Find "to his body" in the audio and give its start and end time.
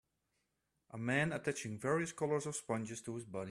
3.03-3.39